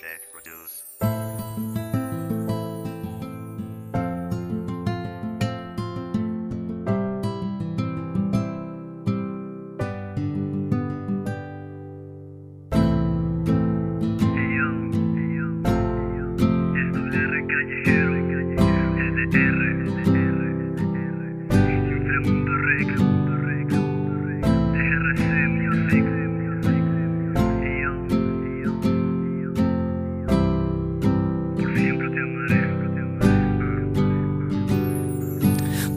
[0.00, 0.76] Check produce.
[14.22, 14.68] Hey yo,
[15.16, 15.46] hey yo.
[16.80, 17.00] Esto
[32.12, 32.59] Tell my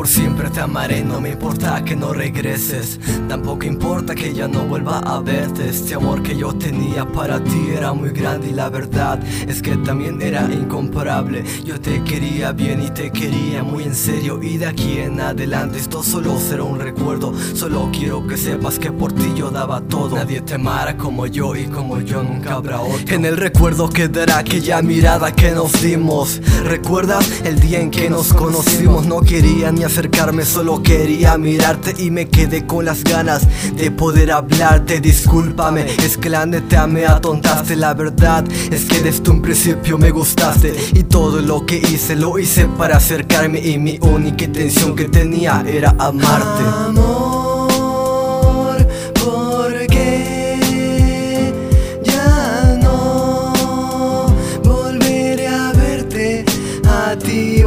[0.00, 2.98] Por siempre te amaré, no me importa que no regreses.
[3.28, 5.68] Tampoco importa que ya no vuelva a verte.
[5.68, 9.76] Este amor que yo tenía para ti era muy grande Y la verdad es que
[9.76, 11.44] también era incomparable.
[11.66, 14.42] Yo te quería bien y te quería muy en serio.
[14.42, 17.34] Y de aquí en adelante esto solo será un recuerdo.
[17.54, 20.16] Solo quiero que sepas que por ti yo daba todo.
[20.16, 23.14] Nadie te amará como yo y como yo nunca habrá otro.
[23.14, 26.40] En el recuerdo quedará aquella mirada que nos dimos.
[26.64, 29.04] ¿Recuerdas el día en que nos conocimos?
[29.04, 33.42] No quería ni acercarme, solo quería mirarte y me quedé con las ganas
[33.76, 35.00] de poder hablarte.
[35.00, 37.74] Discúlpame, es que la neta me atontaste.
[37.74, 42.38] La verdad es que desde un principio me gustaste y todo lo que hice lo
[42.38, 47.39] hice para acercarme y mi única intención que tenía era amarte.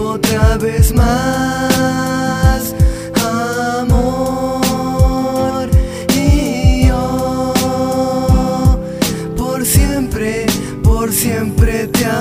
[0.00, 2.74] Otra vez más.
[3.82, 4.60] Amor,
[6.14, 7.52] y yo
[9.36, 10.46] por siempre,
[10.82, 11.69] por siempre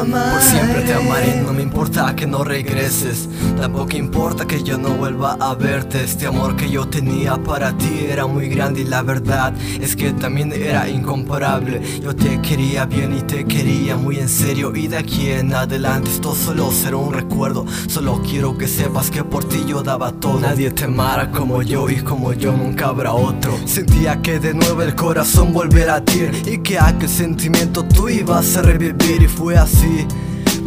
[0.05, 3.27] Por siempre te amaré, no me importa que no regreses.
[3.57, 6.01] Tampoco importa que yo no vuelva a verte.
[6.01, 10.13] Este amor que yo tenía para ti era muy grande Y la verdad es que
[10.13, 11.81] también era incomparable.
[12.01, 14.73] Yo te quería bien y te quería muy en serio.
[14.73, 17.65] Y de aquí en adelante esto solo será un recuerdo.
[17.87, 20.39] Solo quiero que sepas que por ti yo daba todo.
[20.39, 23.59] Nadie te amara como yo y como yo nunca habrá otro.
[23.65, 28.55] Sentía que de nuevo el corazón volviera a ti Y que aquel sentimiento tú ibas
[28.55, 29.23] a revivir.
[29.23, 29.88] Y fue así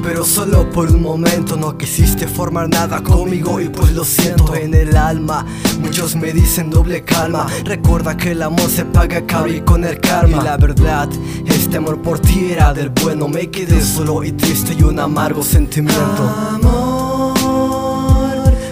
[0.03, 4.75] pero solo por un momento no quisiste formar nada conmigo y pues lo siento en
[4.75, 5.47] el alma.
[5.81, 10.39] Muchos me dicen doble calma Recuerda que el amor se paga caro con el karma.
[10.41, 11.09] Y la verdad,
[11.47, 15.43] este amor por ti era del bueno Me quedé solo y triste y un amargo
[15.43, 16.29] sentimiento.
[16.55, 17.35] Amor,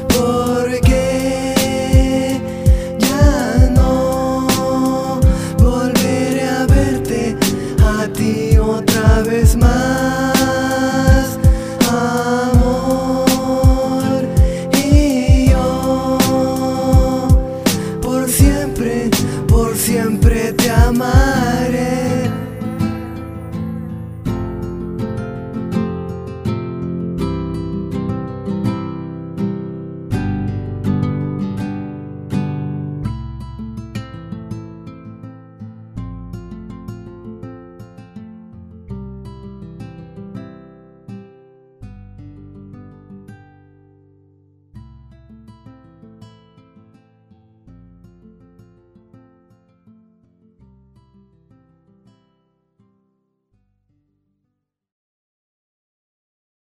[0.09, 2.41] ¿por qué
[2.99, 4.47] ya no
[5.59, 7.37] volveré a verte
[7.83, 9.80] a ti otra vez más?